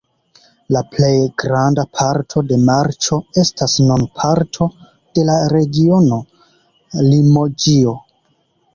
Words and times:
La 0.75 0.81
plej 0.93 1.17
granda 1.43 1.85
parto 1.99 2.43
de 2.53 2.57
Marĉo 2.71 3.21
estas 3.43 3.77
nun 3.91 4.09
parto 4.19 4.71
de 5.21 5.29
la 5.31 5.39
regiono 5.57 6.23
Limoĝio. 7.15 7.99